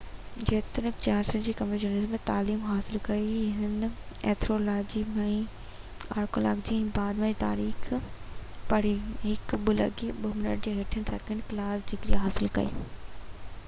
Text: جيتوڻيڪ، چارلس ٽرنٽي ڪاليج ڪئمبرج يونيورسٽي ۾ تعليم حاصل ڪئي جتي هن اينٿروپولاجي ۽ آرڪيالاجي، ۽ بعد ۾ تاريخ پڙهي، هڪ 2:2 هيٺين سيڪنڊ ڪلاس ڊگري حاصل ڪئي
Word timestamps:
جيتوڻيڪ، 0.49 0.95
چارلس 1.07 1.27
ٽرنٽي 1.33 1.53
ڪاليج 1.57 1.57
ڪئمبرج 1.57 1.83
يونيورسٽي 1.87 2.13
۾ 2.13 2.19
تعليم 2.29 2.63
حاصل 2.69 3.01
ڪئي 3.07 3.27
جتي 3.33 3.43
هن 3.57 3.89
اينٿروپولاجي 4.29 5.03
۽ 5.19 5.35
آرڪيالاجي، 6.23 6.79
۽ 6.79 6.89
بعد 6.97 7.21
۾ 7.25 7.29
تاريخ 7.43 7.85
پڙهي، 8.73 8.95
هڪ 9.29 9.61
2:2 9.69 10.77
هيٺين 10.81 11.09
سيڪنڊ 11.13 11.45
ڪلاس 11.55 11.87
ڊگري 11.95 12.25
حاصل 12.27 12.53
ڪئي 12.61 12.73